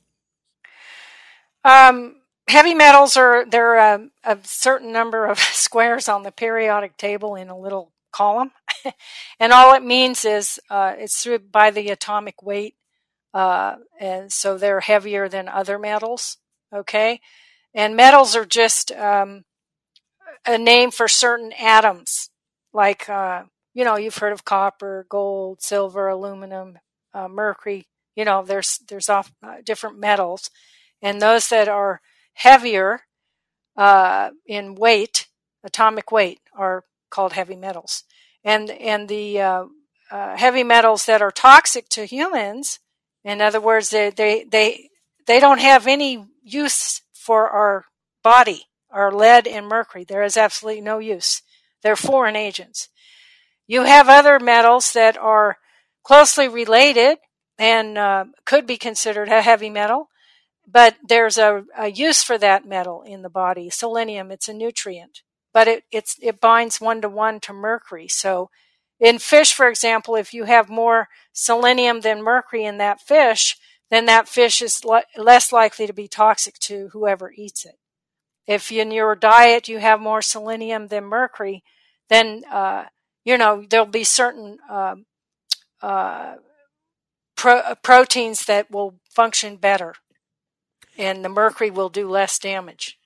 Um, 1.64 2.16
heavy 2.48 2.74
metals 2.74 3.16
are, 3.16 3.46
there 3.46 3.78
are 3.78 3.96
a, 3.96 4.10
a 4.24 4.40
certain 4.44 4.92
number 4.92 5.28
of 5.28 5.38
squares 5.40 6.10
on 6.10 6.24
the 6.24 6.32
periodic 6.32 6.98
table 6.98 7.36
in 7.36 7.50
a 7.50 7.58
little 7.58 7.92
column. 8.18 8.52
and 9.40 9.54
all 9.54 9.76
it 9.76 9.84
means 9.84 10.26
is 10.26 10.60
uh, 10.70 10.94
it's 10.98 11.22
through 11.22 11.40
by 11.40 11.72
the 11.72 11.90
atomic 11.90 12.42
weight. 12.42 12.76
Uh, 13.34 13.76
and 14.00 14.32
so 14.32 14.58
they're 14.58 14.80
heavier 14.80 15.30
than 15.30 15.48
other 15.48 15.78
metals. 15.78 16.38
Okay. 16.74 17.20
And 17.74 17.96
metals 17.96 18.36
are 18.36 18.46
just 18.46 18.92
um, 18.94 19.44
a 20.46 20.58
name 20.58 20.92
for 20.92 21.08
certain 21.08 21.52
atoms, 21.54 22.30
like, 22.74 23.08
uh, 23.10 23.44
you 23.74 23.84
know, 23.84 23.98
you've 23.98 24.18
heard 24.18 24.34
of 24.34 24.46
copper, 24.46 25.06
gold, 25.10 25.62
silver, 25.62 26.08
aluminum, 26.08 26.80
uh, 27.14 27.28
mercury. 27.28 27.86
You 28.16 28.26
know, 28.26 28.44
there's 28.44 28.80
there's 28.88 29.10
off, 29.10 29.32
uh, 29.44 29.58
different 29.64 30.00
metals, 30.00 30.50
and 31.02 31.22
those 31.22 31.50
that 31.50 31.68
are 31.68 32.02
heavier 32.34 33.02
uh, 33.76 34.32
in 34.48 34.74
weight, 34.74 35.28
atomic 35.64 36.12
weight, 36.12 36.40
are 36.56 36.86
called 37.12 37.34
heavy 37.34 37.56
metals. 37.56 38.04
And, 38.48 38.70
and 38.72 39.10
the 39.10 39.42
uh, 39.42 39.66
uh, 40.10 40.38
heavy 40.38 40.64
metals 40.64 41.06
that 41.06 41.22
are 41.22 41.32
toxic 41.32 41.90
to 41.90 42.06
humans, 42.06 42.80
in 43.26 43.42
other 43.42 43.60
words, 43.60 43.90
they, 43.90 44.10
they, 44.10 44.46
they, 44.46 44.90
they 45.26 45.42
don't 45.42 45.60
have 45.60 45.86
any 45.86 46.26
use 46.42 47.02
for 47.14 47.50
our 47.50 47.84
body, 48.24 48.68
our 48.90 49.12
lead 49.12 49.48
and 49.48 49.68
mercury. 49.68 50.06
There 50.06 50.24
is 50.24 50.38
absolutely 50.38 50.80
no 50.80 51.00
use. 51.00 51.42
They're 51.84 51.98
foreign 51.98 52.38
agents. 52.38 52.88
You 53.68 53.84
have 53.84 54.08
other 54.08 54.40
metals 54.40 54.94
that 54.94 55.18
are 55.18 55.58
closely 56.02 56.48
related 56.48 57.18
and 57.60 57.98
uh, 57.98 58.26
could 58.46 58.66
be 58.66 58.78
considered 58.78 59.28
a 59.28 59.42
heavy 59.42 59.70
metal, 59.70 60.08
but 60.66 60.96
there's 61.06 61.38
a, 61.38 61.66
a, 61.78 61.90
use 61.90 62.24
for 62.24 62.38
that 62.38 62.66
metal 62.66 63.04
in 63.06 63.24
the 63.24 63.30
body. 63.30 63.70
Selenium, 63.70 64.32
it's 64.32 64.48
a 64.48 64.54
nutrient 64.54 65.22
but 65.58 65.68
it 65.68 65.84
it 66.22 66.40
binds 66.40 66.80
one 66.80 67.02
to 67.02 67.10
one 67.10 67.40
to 67.40 67.52
mercury. 67.52 68.08
So 68.08 68.52
in 69.00 69.18
fish, 69.18 69.52
for 69.52 69.68
example, 69.68 70.16
if 70.16 70.32
you 70.32 70.44
have 70.44 70.70
more 70.70 71.08
selenium 71.34 72.02
than 72.02 72.22
mercury 72.22 72.64
in 72.64 72.78
that 72.78 73.02
fish, 73.02 73.58
then 73.90 74.06
that 74.06 74.30
fish 74.30 74.62
is 74.62 74.86
le- 74.86 75.02
less 75.18 75.52
likely 75.52 75.88
to 75.88 75.94
be 75.94 76.08
toxic 76.08 76.60
to 76.60 76.90
whoever 76.94 77.32
eats 77.36 77.66
it. 77.66 77.74
If 78.46 78.72
in 78.72 78.92
your 78.92 79.16
diet 79.16 79.68
you 79.68 79.80
have 79.80 80.00
more 80.00 80.22
selenium 80.22 80.90
than 80.90 81.06
mercury, 81.06 81.64
then 82.08 82.44
uh, 82.52 82.86
you 83.26 83.36
know 83.36 83.66
there'll 83.68 83.88
be 83.88 84.04
certain 84.04 84.60
um, 84.70 85.08
uh, 85.82 86.36
pro- 87.36 87.74
proteins 87.82 88.46
that 88.46 88.70
will 88.70 89.00
function 89.10 89.56
better, 89.56 89.96
and 91.00 91.26
the 91.26 91.30
mercury 91.30 91.72
will 91.72 91.90
do 91.90 92.08
less 92.08 92.38
damage. 92.38 93.00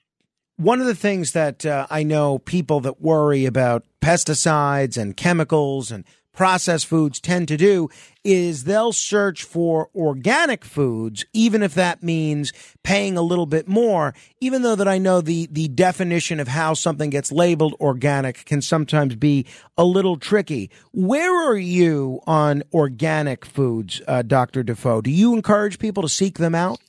One 0.61 0.79
of 0.79 0.85
the 0.85 0.93
things 0.93 1.31
that 1.31 1.65
uh, 1.65 1.87
I 1.89 2.03
know 2.03 2.37
people 2.37 2.81
that 2.81 3.01
worry 3.01 3.45
about 3.45 3.83
pesticides 3.99 4.95
and 4.95 5.17
chemicals 5.17 5.89
and 5.89 6.05
processed 6.33 6.85
foods 6.85 7.19
tend 7.19 7.47
to 7.47 7.57
do 7.57 7.89
is 8.23 8.65
they'll 8.65 8.93
search 8.93 9.43
for 9.43 9.89
organic 9.95 10.63
foods, 10.63 11.25
even 11.33 11.63
if 11.63 11.73
that 11.73 12.03
means 12.03 12.53
paying 12.83 13.17
a 13.17 13.23
little 13.23 13.47
bit 13.47 13.67
more, 13.67 14.13
even 14.39 14.61
though 14.61 14.75
that 14.75 14.87
I 14.87 14.99
know 14.99 15.19
the, 15.19 15.47
the 15.51 15.67
definition 15.67 16.39
of 16.39 16.47
how 16.47 16.75
something 16.75 17.09
gets 17.09 17.31
labeled 17.31 17.73
organic 17.79 18.45
can 18.45 18.61
sometimes 18.61 19.15
be 19.15 19.47
a 19.79 19.83
little 19.83 20.17
tricky. 20.17 20.69
Where 20.91 21.49
are 21.49 21.57
you 21.57 22.19
on 22.27 22.61
organic 22.71 23.45
foods, 23.45 23.99
uh, 24.07 24.21
Dr. 24.21 24.63
Dufault? 24.63 25.05
Do 25.05 25.09
you 25.09 25.33
encourage 25.33 25.79
people 25.79 26.03
to 26.03 26.09
seek 26.09 26.37
them 26.37 26.53
out? 26.53 26.79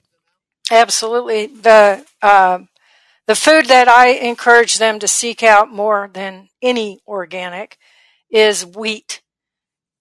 Absolutely. 0.70 1.46
The, 1.46 2.04
uh, 2.20 2.58
the 3.26 3.34
food 3.34 3.66
that 3.66 3.88
I 3.88 4.08
encourage 4.08 4.78
them 4.78 4.98
to 4.98 5.08
seek 5.08 5.42
out 5.42 5.72
more 5.72 6.10
than 6.12 6.48
any 6.60 7.00
organic 7.06 7.78
is 8.30 8.66
wheat 8.66 9.22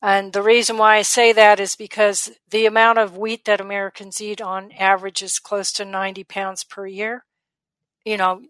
and 0.01 0.33
the 0.33 0.41
reason 0.41 0.77
why 0.77 0.97
I 0.97 1.03
say 1.03 1.31
that 1.31 1.59
is 1.59 1.75
because 1.75 2.31
the 2.49 2.65
amount 2.65 2.97
of 2.97 3.17
wheat 3.17 3.45
that 3.45 3.61
Americans 3.61 4.19
eat 4.19 4.41
on 4.41 4.71
average 4.71 5.21
is 5.21 5.37
close 5.37 5.71
to 5.73 5.85
90 5.85 6.23
pounds 6.23 6.63
per 6.63 6.87
year. 6.87 7.25
You 8.03 8.17
know, 8.17 8.41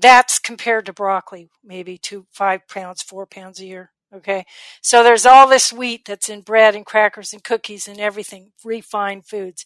that's 0.00 0.40
compared 0.40 0.86
to 0.86 0.92
broccoli, 0.92 1.48
maybe 1.62 1.96
two, 1.96 2.26
five 2.32 2.66
pounds, 2.66 3.02
four 3.02 3.24
pounds 3.24 3.60
a 3.60 3.66
year. 3.66 3.92
Okay. 4.12 4.44
So 4.82 5.04
there's 5.04 5.26
all 5.26 5.48
this 5.48 5.72
wheat 5.72 6.04
that's 6.04 6.28
in 6.28 6.40
bread 6.40 6.74
and 6.74 6.84
crackers 6.84 7.32
and 7.32 7.44
cookies 7.44 7.86
and 7.86 8.00
everything, 8.00 8.50
refined 8.64 9.26
foods. 9.26 9.64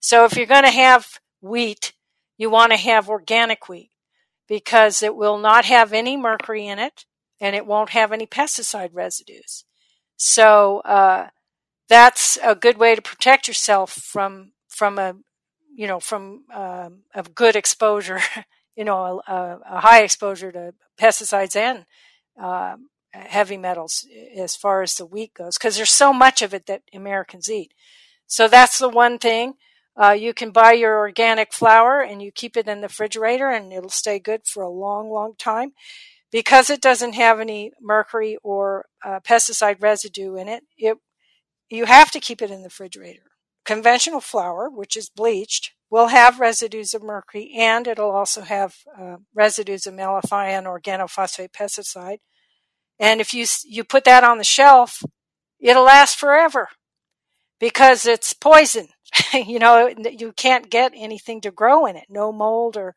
So 0.00 0.24
if 0.24 0.36
you're 0.36 0.46
going 0.46 0.64
to 0.64 0.70
have 0.70 1.20
wheat, 1.40 1.92
you 2.36 2.50
want 2.50 2.72
to 2.72 2.78
have 2.78 3.08
organic 3.08 3.68
wheat 3.68 3.90
because 4.48 5.02
it 5.02 5.16
will 5.16 5.38
not 5.38 5.64
have 5.64 5.92
any 5.92 6.16
mercury 6.16 6.66
in 6.66 6.78
it 6.78 7.04
and 7.40 7.54
it 7.56 7.66
won't 7.66 7.90
have 7.90 8.12
any 8.12 8.26
pesticide 8.26 8.90
residues. 8.92 9.64
So 10.16 10.80
uh, 10.80 11.28
that's 11.88 12.38
a 12.42 12.54
good 12.54 12.78
way 12.78 12.94
to 12.94 13.02
protect 13.02 13.48
yourself 13.48 13.92
from 13.92 14.52
from 14.68 14.98
a 14.98 15.14
you 15.74 15.86
know 15.86 16.00
from 16.00 16.44
um, 16.54 17.02
a 17.14 17.22
good 17.22 17.56
exposure, 17.56 18.20
you 18.76 18.84
know, 18.84 19.22
a, 19.26 19.58
a, 19.68 19.80
high 19.80 20.02
exposure 20.02 20.52
to 20.52 20.74
pesticides 20.98 21.56
and 21.56 21.84
uh, 22.40 22.76
heavy 23.12 23.56
metals 23.56 24.06
as 24.36 24.56
far 24.56 24.82
as 24.82 24.94
the 24.94 25.06
wheat 25.06 25.34
goes, 25.34 25.58
because 25.58 25.76
there's 25.76 25.90
so 25.90 26.12
much 26.12 26.42
of 26.42 26.54
it 26.54 26.66
that 26.66 26.82
Americans 26.94 27.50
eat. 27.50 27.72
So 28.26 28.48
that's 28.48 28.78
the 28.78 28.88
one 28.88 29.18
thing. 29.18 29.54
Uh, 29.96 30.10
you 30.10 30.34
can 30.34 30.50
buy 30.50 30.72
your 30.72 30.98
organic 30.98 31.52
flour 31.52 32.00
and 32.00 32.20
you 32.20 32.30
keep 32.30 32.56
it 32.56 32.68
in 32.68 32.80
the 32.80 32.88
refrigerator 32.88 33.48
and 33.48 33.72
it'll 33.72 33.88
stay 33.88 34.18
good 34.18 34.42
for 34.46 34.62
a 34.62 34.68
long, 34.68 35.10
long 35.10 35.34
time 35.38 35.72
because 36.30 36.68
it 36.68 36.82
doesn't 36.82 37.14
have 37.14 37.40
any 37.40 37.72
mercury 37.80 38.36
or 38.42 38.86
uh, 39.04 39.20
pesticide 39.20 39.80
residue 39.80 40.36
in 40.36 40.48
it, 40.48 40.64
it 40.76 40.98
you 41.70 41.86
have 41.86 42.10
to 42.10 42.20
keep 42.20 42.42
it 42.42 42.50
in 42.50 42.58
the 42.58 42.66
refrigerator. 42.66 43.22
Conventional 43.64 44.20
flour, 44.20 44.68
which 44.70 44.96
is 44.96 45.08
bleached, 45.08 45.72
will 45.90 46.08
have 46.08 46.40
residues 46.40 46.94
of 46.94 47.02
mercury 47.02 47.52
and 47.56 47.88
it'll 47.88 48.10
also 48.10 48.42
have 48.42 48.76
uh, 49.00 49.16
residues 49.34 49.86
of 49.86 49.94
malathion 49.94 50.64
organophosphate 50.64 51.52
pesticide. 51.52 52.18
And 52.98 53.20
if 53.20 53.32
you 53.32 53.46
you 53.64 53.84
put 53.84 54.04
that 54.04 54.24
on 54.24 54.38
the 54.38 54.44
shelf, 54.44 55.02
it'll 55.60 55.84
last 55.84 56.18
forever 56.18 56.68
because 57.58 58.06
it's 58.06 58.32
poison. 58.32 58.88
you 59.34 59.58
know, 59.58 59.88
you 59.88 60.32
can't 60.32 60.70
get 60.70 60.92
anything 60.94 61.40
to 61.42 61.50
grow 61.50 61.86
in 61.86 61.96
it, 61.96 62.06
no 62.08 62.32
mold 62.32 62.76
or 62.76 62.94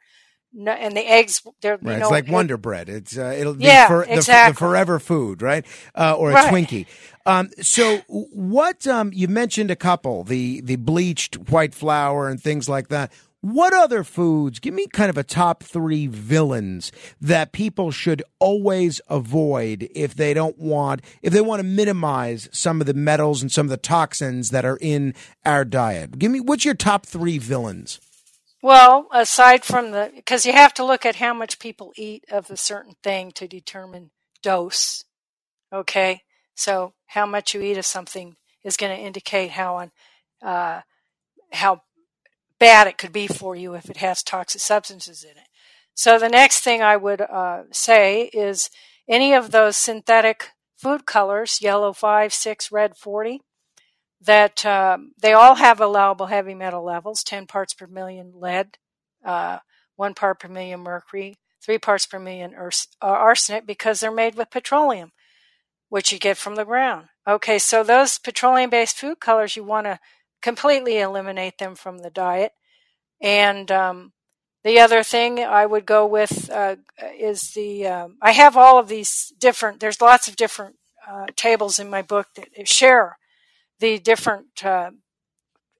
no, 0.51 0.71
and 0.71 0.97
the 0.97 1.01
eggs 1.01 1.43
they're 1.61 1.77
right. 1.77 1.93
you 1.93 1.99
know, 1.99 2.05
it's 2.05 2.11
like 2.11 2.27
Wonder 2.27 2.57
Bread. 2.57 2.89
It's 2.89 3.17
uh, 3.17 3.35
it'll 3.37 3.55
yeah, 3.61 3.87
be 3.87 3.89
for, 3.89 4.03
exactly. 4.03 4.51
the, 4.51 4.53
the, 4.53 4.59
forever 4.59 4.99
food, 4.99 5.41
right? 5.41 5.65
Uh, 5.93 6.15
or 6.17 6.31
a 6.31 6.33
right. 6.33 6.51
Twinkie. 6.51 6.87
Um, 7.25 7.51
so 7.61 7.97
what 8.07 8.87
um, 8.87 9.11
you 9.13 9.27
mentioned 9.27 9.69
a 9.69 9.75
couple 9.75 10.23
the 10.23 10.61
the 10.61 10.77
bleached 10.77 11.35
white 11.49 11.75
flour 11.75 12.27
and 12.27 12.41
things 12.41 12.67
like 12.67 12.87
that. 12.87 13.11
What 13.41 13.73
other 13.73 14.03
foods? 14.03 14.59
Give 14.59 14.73
me 14.73 14.87
kind 14.87 15.09
of 15.09 15.17
a 15.17 15.23
top 15.23 15.63
three 15.63 16.07
villains 16.07 16.91
that 17.21 17.53
people 17.53 17.89
should 17.89 18.21
always 18.39 18.99
avoid 19.07 19.87
if 19.95 20.13
they 20.13 20.33
don't 20.33 20.57
want 20.57 21.01
if 21.21 21.31
they 21.31 21.39
want 21.39 21.61
to 21.61 21.67
minimize 21.67 22.49
some 22.51 22.81
of 22.81 22.87
the 22.87 22.93
metals 22.93 23.41
and 23.41 23.49
some 23.49 23.67
of 23.67 23.69
the 23.69 23.77
toxins 23.77 24.49
that 24.49 24.65
are 24.65 24.77
in 24.81 25.13
our 25.45 25.63
diet. 25.63 26.19
Give 26.19 26.31
me 26.31 26.41
what's 26.41 26.65
your 26.65 26.73
top 26.73 27.05
three 27.05 27.37
villains? 27.37 28.01
Well, 28.61 29.07
aside 29.13 29.63
from 29.63 29.91
the, 29.91 30.11
because 30.13 30.45
you 30.45 30.51
have 30.51 30.73
to 30.73 30.83
look 30.83 31.05
at 31.05 31.15
how 31.15 31.33
much 31.33 31.59
people 31.59 31.93
eat 31.95 32.25
of 32.29 32.49
a 32.49 32.57
certain 32.57 32.95
thing 33.01 33.31
to 33.33 33.47
determine 33.47 34.11
dose. 34.43 35.05
Okay, 35.71 36.23
so 36.55 36.93
how 37.07 37.25
much 37.25 37.53
you 37.53 37.61
eat 37.61 37.77
of 37.77 37.85
something 37.85 38.35
is 38.65 38.75
going 38.75 38.93
to 38.93 39.01
indicate 39.01 39.51
how 39.51 39.77
on 39.77 39.91
uh, 40.41 40.81
how 41.53 41.83
bad 42.59 42.87
it 42.87 42.97
could 42.97 43.13
be 43.13 43.27
for 43.27 43.55
you 43.55 43.73
if 43.73 43.89
it 43.89 43.97
has 43.97 44.23
toxic 44.23 44.61
substances 44.61 45.23
in 45.23 45.31
it. 45.31 45.47
So 45.93 46.17
the 46.17 46.29
next 46.29 46.61
thing 46.61 46.81
I 46.81 46.97
would 46.97 47.21
uh, 47.21 47.63
say 47.71 48.29
is 48.33 48.69
any 49.07 49.33
of 49.33 49.51
those 49.51 49.75
synthetic 49.75 50.51
food 50.77 51.05
colors, 51.05 51.59
yellow 51.61 51.93
five, 51.93 52.33
six, 52.33 52.71
red 52.71 52.95
forty, 52.95 53.41
that 54.21 54.65
um, 54.65 55.11
they 55.21 55.33
all 55.33 55.55
have 55.55 55.79
allowable 55.79 56.27
heavy 56.27 56.53
metal 56.53 56.83
levels 56.83 57.23
10 57.23 57.47
parts 57.47 57.73
per 57.73 57.87
million 57.87 58.33
lead, 58.35 58.77
uh, 59.25 59.59
1 59.95 60.13
part 60.13 60.39
per 60.39 60.47
million 60.47 60.81
mercury, 60.81 61.37
3 61.63 61.77
parts 61.77 62.05
per 62.05 62.19
million 62.19 62.53
uh, 62.55 62.69
arsenic 63.01 63.65
because 63.65 63.99
they're 63.99 64.11
made 64.11 64.35
with 64.35 64.51
petroleum, 64.51 65.11
which 65.89 66.11
you 66.11 66.19
get 66.19 66.37
from 66.37 66.55
the 66.55 66.65
ground. 66.65 67.07
Okay, 67.27 67.59
so 67.59 67.83
those 67.83 68.17
petroleum 68.17 68.69
based 68.69 68.97
food 68.97 69.19
colors, 69.19 69.55
you 69.55 69.63
want 69.63 69.85
to 69.85 69.99
completely 70.41 70.99
eliminate 70.99 71.57
them 71.57 71.75
from 71.75 71.99
the 71.99 72.09
diet. 72.09 72.53
And 73.21 73.71
um, 73.71 74.13
the 74.63 74.79
other 74.79 75.03
thing 75.03 75.39
I 75.39 75.65
would 75.65 75.85
go 75.85 76.05
with 76.05 76.49
uh, 76.49 76.77
is 77.17 77.51
the 77.51 77.87
um, 77.87 78.17
I 78.21 78.31
have 78.31 78.57
all 78.57 78.77
of 78.77 78.87
these 78.87 79.33
different. 79.37 79.79
There's 79.79 80.01
lots 80.01 80.27
of 80.27 80.35
different 80.35 80.75
uh, 81.09 81.27
tables 81.35 81.79
in 81.79 81.89
my 81.89 82.01
book 82.01 82.27
that 82.35 82.67
share 82.67 83.17
the 83.79 83.97
different 83.99 84.63
uh, 84.63 84.91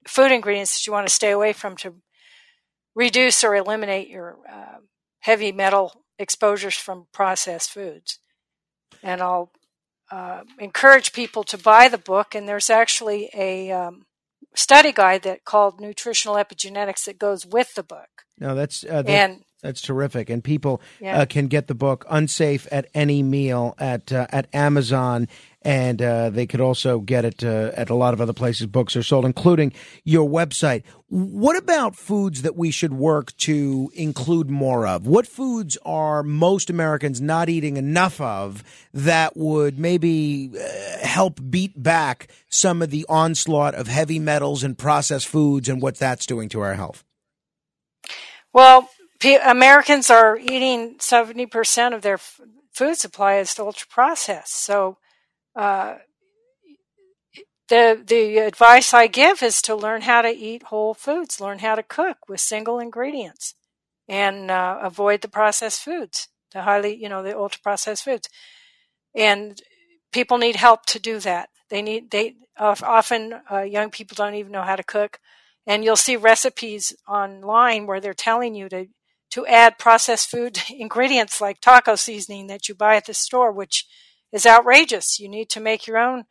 food 0.06 0.32
ingredients 0.32 0.72
that 0.74 0.86
you 0.86 0.92
want 0.92 1.06
to 1.06 1.14
stay 1.14 1.30
away 1.30 1.52
from 1.52 1.76
to 1.76 1.96
reduce 2.94 3.44
or 3.44 3.54
eliminate 3.54 4.08
your 4.08 4.38
uh, 4.50 4.78
heavy 5.20 5.52
metal 5.52 6.04
exposures 6.18 6.74
from 6.74 7.06
processed 7.12 7.70
foods. 7.70 8.18
And 9.02 9.20
I'll 9.20 9.52
uh, 10.10 10.42
encourage 10.58 11.12
people 11.12 11.44
to 11.44 11.58
buy 11.58 11.88
the 11.88 11.98
book. 11.98 12.34
And 12.34 12.48
there's 12.48 12.70
actually 12.70 13.30
a 13.34 13.70
um, 13.70 14.06
study 14.54 14.92
guide 14.92 15.22
that 15.22 15.44
called 15.44 15.80
Nutritional 15.80 16.36
Epigenetics 16.36 17.04
that 17.04 17.18
goes 17.18 17.46
with 17.46 17.74
the 17.74 17.82
book. 17.82 18.24
No, 18.40 18.54
that's 18.54 18.84
uh, 18.84 19.02
that, 19.02 19.10
and 19.10 19.44
that's 19.62 19.82
terrific, 19.82 20.30
and 20.30 20.42
people 20.42 20.80
yeah. 21.00 21.20
uh, 21.20 21.26
can 21.26 21.46
get 21.46 21.66
the 21.66 21.74
book 21.74 22.06
"Unsafe 22.08 22.66
at 22.72 22.86
Any 22.94 23.22
Meal" 23.22 23.74
at 23.78 24.10
uh, 24.10 24.26
at 24.30 24.48
Amazon, 24.54 25.28
and 25.60 26.00
uh, 26.00 26.30
they 26.30 26.46
could 26.46 26.62
also 26.62 27.00
get 27.00 27.26
it 27.26 27.44
uh, 27.44 27.72
at 27.76 27.90
a 27.90 27.94
lot 27.94 28.14
of 28.14 28.20
other 28.22 28.32
places 28.32 28.66
books 28.66 28.96
are 28.96 29.02
sold, 29.02 29.26
including 29.26 29.72
your 30.04 30.26
website. 30.26 30.84
What 31.08 31.58
about 31.58 31.96
foods 31.96 32.40
that 32.42 32.56
we 32.56 32.70
should 32.70 32.94
work 32.94 33.36
to 33.38 33.90
include 33.94 34.48
more 34.48 34.86
of? 34.86 35.06
What 35.06 35.26
foods 35.26 35.76
are 35.84 36.22
most 36.22 36.70
Americans 36.70 37.20
not 37.20 37.50
eating 37.50 37.76
enough 37.76 38.20
of 38.20 38.64
that 38.94 39.36
would 39.36 39.78
maybe 39.78 40.50
uh, 40.54 41.06
help 41.06 41.38
beat 41.50 41.80
back 41.82 42.28
some 42.48 42.80
of 42.80 42.88
the 42.88 43.04
onslaught 43.08 43.74
of 43.74 43.88
heavy 43.88 44.18
metals 44.18 44.64
and 44.64 44.78
processed 44.78 45.28
foods 45.28 45.68
and 45.68 45.82
what 45.82 45.98
that's 45.98 46.24
doing 46.24 46.48
to 46.50 46.60
our 46.60 46.74
health? 46.74 47.04
Well, 48.52 48.88
Americans 49.44 50.10
are 50.10 50.36
eating 50.36 50.96
70% 50.98 51.94
of 51.94 52.02
their 52.02 52.14
f- 52.14 52.40
food 52.72 52.96
supply 52.96 53.36
is 53.36 53.58
ultra 53.58 53.86
processed. 53.88 54.54
So, 54.54 54.98
uh, 55.56 55.96
the 57.68 58.02
the 58.04 58.38
advice 58.38 58.92
I 58.92 59.06
give 59.06 59.42
is 59.42 59.62
to 59.62 59.74
learn 59.74 60.02
how 60.02 60.22
to 60.22 60.28
eat 60.28 60.64
whole 60.64 60.94
foods, 60.94 61.40
learn 61.40 61.60
how 61.60 61.74
to 61.76 61.82
cook 61.82 62.28
with 62.28 62.40
single 62.40 62.78
ingredients, 62.78 63.54
and 64.08 64.50
uh, 64.50 64.78
avoid 64.82 65.20
the 65.22 65.28
processed 65.28 65.80
foods, 65.82 66.28
the 66.52 66.62
highly 66.62 66.94
you 66.94 67.08
know 67.08 67.22
the 67.22 67.36
ultra 67.36 67.60
processed 67.62 68.04
foods. 68.04 68.28
And 69.14 69.60
people 70.12 70.38
need 70.38 70.56
help 70.56 70.86
to 70.86 70.98
do 71.00 71.20
that. 71.20 71.50
They 71.70 71.82
need 71.82 72.10
they 72.10 72.34
often 72.58 73.34
uh, 73.50 73.62
young 73.62 73.90
people 73.90 74.16
don't 74.16 74.34
even 74.34 74.52
know 74.52 74.62
how 74.62 74.76
to 74.76 74.84
cook, 74.84 75.20
and 75.70 75.84
you'll 75.84 75.94
see 75.96 76.16
recipes 76.16 76.92
online 77.08 77.86
where 77.86 78.00
they're 78.00 78.12
telling 78.12 78.56
you 78.56 78.68
to 78.68 78.86
to 79.30 79.46
add 79.46 79.78
processed 79.78 80.28
food 80.28 80.58
ingredients 80.70 81.40
like 81.40 81.60
taco 81.60 81.94
seasoning 81.94 82.48
that 82.48 82.68
you 82.68 82.74
buy 82.74 82.96
at 82.96 83.06
the 83.06 83.14
store, 83.14 83.52
which 83.52 83.86
is 84.32 84.44
outrageous. 84.44 85.20
You 85.20 85.28
need 85.28 85.48
to 85.50 85.60
make 85.60 85.86
your 85.86 85.98
own 85.98 86.24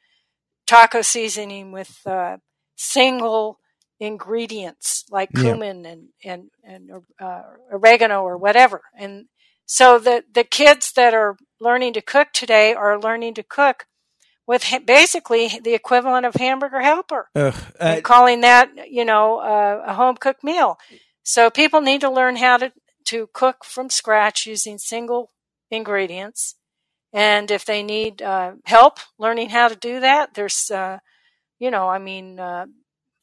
taco 0.68 1.02
seasoning 1.02 1.72
with 1.72 2.00
uh, 2.06 2.38
single 2.76 3.60
ingredients 4.00 5.06
like 5.10 5.30
Yeah. 5.32 5.56
cumin 5.56 5.86
and 5.86 6.10
and 6.24 6.50
and 6.64 6.92
uh, 7.22 7.42
oregano 7.72 8.24
or 8.24 8.38
whatever. 8.38 8.82
And 8.98 9.28
so 9.66 10.00
the 10.00 10.24
the 10.34 10.44
kids 10.44 10.92
that 10.98 11.14
are 11.14 11.38
learning 11.62 11.94
to 11.94 12.02
cook 12.02 12.30
today 12.34 12.74
are 12.74 13.00
learning 13.00 13.36
to 13.36 13.44
cook 13.44 13.86
with 14.50 14.66
basically 14.86 15.60
the 15.64 15.76
equivalent 15.76 16.26
of 16.26 16.34
hamburger 16.34 16.82
helper 16.82 17.30
Ugh. 17.36 17.54
Uh, 17.80 17.84
and 17.84 18.04
calling 18.04 18.42
that 18.42 18.72
you 18.90 19.06
know 19.06 19.38
uh, 19.38 19.84
a 19.86 19.94
home 19.94 20.18
cooked 20.18 20.44
meal. 20.44 20.80
So 21.22 21.52
people 21.52 21.82
need 21.82 22.02
to 22.02 22.10
learn 22.10 22.36
how 22.36 22.58
to 22.58 22.74
to 23.06 23.30
cook 23.32 23.64
from 23.64 23.92
scratch 23.92 24.48
using 24.48 24.80
single 24.80 25.32
ingredients. 25.70 26.56
And 27.14 27.52
if 27.52 27.64
they 27.66 27.84
need 27.84 28.22
uh, 28.22 28.54
help 28.66 29.00
learning 29.18 29.50
how 29.50 29.68
to 29.68 29.76
do 29.76 30.00
that, 30.00 30.36
there's, 30.36 30.70
uh, 30.70 31.00
you 31.58 31.72
know, 31.72 31.90
I 31.90 31.98
mean, 31.98 32.40
uh, 32.40 32.68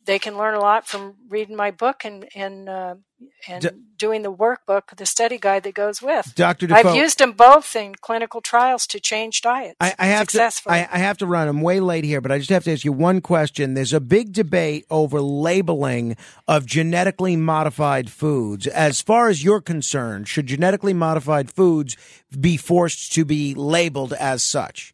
they 0.06 0.18
can 0.18 0.38
learn 0.38 0.54
a 0.54 0.60
lot 0.60 0.86
from 0.86 1.14
reading 1.28 1.56
my 1.56 1.70
book 1.70 2.04
and 2.04 2.28
and 2.34 2.68
uh, 2.68 2.94
and 3.48 3.62
D- 3.62 3.68
doing 3.96 4.22
the 4.22 4.32
workbook, 4.32 4.96
the 4.96 5.06
study 5.06 5.38
guide 5.38 5.62
that 5.64 5.74
goes 5.74 6.02
with. 6.02 6.34
Dr. 6.34 6.68
I've 6.70 6.94
used 6.94 7.18
them 7.18 7.32
both 7.32 7.74
in 7.74 7.94
clinical 7.94 8.40
trials 8.40 8.86
to 8.88 9.00
change 9.00 9.40
diets 9.40 9.76
I, 9.80 9.94
I 9.98 10.06
have 10.06 10.28
to. 10.28 10.50
I, 10.66 10.88
I 10.90 10.98
have 10.98 11.18
to 11.18 11.26
run. 11.26 11.48
I'm 11.48 11.60
way 11.62 11.80
late 11.80 12.04
here, 12.04 12.20
but 12.20 12.30
I 12.30 12.38
just 12.38 12.50
have 12.50 12.64
to 12.64 12.72
ask 12.72 12.84
you 12.84 12.92
one 12.92 13.20
question. 13.20 13.74
There's 13.74 13.92
a 13.92 14.00
big 14.00 14.32
debate 14.32 14.86
over 14.90 15.20
labeling 15.20 16.16
of 16.46 16.66
genetically 16.66 17.36
modified 17.36 18.10
foods. 18.10 18.66
As 18.66 19.00
far 19.00 19.28
as 19.28 19.42
you're 19.42 19.60
concerned, 19.60 20.28
should 20.28 20.46
genetically 20.46 20.94
modified 20.94 21.50
foods 21.50 21.96
be 22.38 22.56
forced 22.56 23.12
to 23.14 23.24
be 23.24 23.54
labeled 23.54 24.12
as 24.12 24.42
such? 24.42 24.92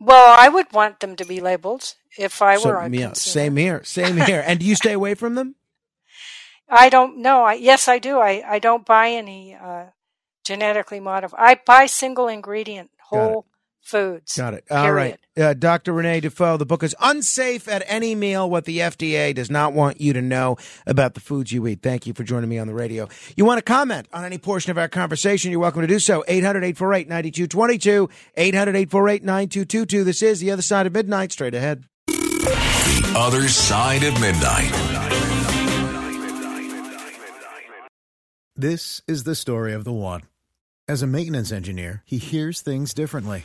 Well, 0.00 0.34
I 0.38 0.48
would 0.48 0.72
want 0.72 1.00
them 1.00 1.14
to 1.16 1.24
be 1.24 1.40
labeled 1.40 1.94
if 2.18 2.42
I 2.42 2.56
So, 2.56 2.68
were 2.70 2.76
a 2.78 2.88
yeah, 2.90 3.08
consumer. 3.08 3.14
same 3.14 3.56
here. 3.56 3.84
Same 3.84 4.16
here. 4.26 4.42
and 4.46 4.58
do 4.58 4.66
you 4.66 4.74
stay 4.74 4.92
away 4.92 5.14
from 5.14 5.34
them? 5.36 5.54
I 6.68 6.88
don't 6.88 7.18
know. 7.18 7.44
I, 7.44 7.54
yes, 7.54 7.88
I 7.88 7.98
do. 7.98 8.18
I, 8.18 8.42
I 8.46 8.58
don't 8.58 8.86
buy 8.86 9.10
any 9.10 9.54
uh, 9.54 9.86
genetically 10.44 11.00
modified. 11.00 11.40
I 11.40 11.60
buy 11.66 11.86
single 11.86 12.28
ingredient 12.28 12.90
whole 13.08 13.46
foods. 13.80 14.36
Got 14.36 14.54
it. 14.54 14.64
All 14.70 14.92
right. 14.92 15.18
Uh, 15.36 15.54
Dr. 15.54 15.92
Renee 15.92 16.20
Dufault, 16.20 16.58
the 16.58 16.66
book 16.66 16.82
is 16.82 16.94
Unsafe 17.00 17.66
at 17.68 17.82
Any 17.86 18.14
Meal 18.14 18.48
What 18.48 18.64
the 18.64 18.78
FDA 18.78 19.34
Does 19.34 19.50
Not 19.50 19.72
Want 19.72 20.00
You 20.00 20.12
to 20.12 20.22
Know 20.22 20.56
About 20.86 21.14
the 21.14 21.20
Foods 21.20 21.52
You 21.52 21.66
Eat. 21.66 21.82
Thank 21.82 22.06
you 22.06 22.12
for 22.12 22.24
joining 22.24 22.50
me 22.50 22.58
on 22.58 22.66
the 22.66 22.74
radio. 22.74 23.08
You 23.36 23.44
want 23.44 23.58
to 23.58 23.62
comment 23.62 24.08
on 24.12 24.24
any 24.24 24.38
portion 24.38 24.70
of 24.70 24.78
our 24.78 24.88
conversation, 24.88 25.50
you're 25.50 25.60
welcome 25.60 25.80
to 25.82 25.86
do 25.86 25.98
so. 25.98 26.24
800 26.28 26.64
848 26.64 27.08
9222. 27.08 28.08
800 28.36 28.70
848 28.76 29.24
9222. 29.24 30.04
This 30.04 30.22
is 30.22 30.40
The 30.40 30.50
Other 30.50 30.62
Side 30.62 30.86
of 30.86 30.92
Midnight. 30.92 31.32
Straight 31.32 31.54
ahead. 31.54 31.84
The 32.06 33.14
Other 33.16 33.48
Side 33.48 34.02
of 34.02 34.20
Midnight. 34.20 34.90
This 38.56 39.00
is 39.08 39.24
the 39.24 39.34
story 39.34 39.72
of 39.72 39.84
the 39.84 39.92
one. 39.92 40.22
As 40.86 41.02
a 41.02 41.06
maintenance 41.06 41.50
engineer, 41.50 42.02
he 42.04 42.18
hears 42.18 42.60
things 42.60 42.92
differently. 42.92 43.44